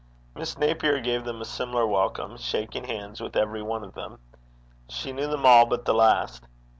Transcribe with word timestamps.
Miss 0.33 0.57
Napier 0.57 0.99
gave 0.99 1.25
them 1.25 1.41
a 1.41 1.45
similar 1.45 1.85
welcome, 1.85 2.35
shaking 2.35 2.85
hands 2.85 3.21
with 3.21 3.35
every 3.37 3.61
one 3.61 3.83
of 3.83 3.93
them. 3.93 4.17
She 4.89 5.13
knew 5.13 5.27
them 5.27 5.45
all 5.45 5.67
but 5.67 5.85
the 5.85 5.93
last. 5.93 6.43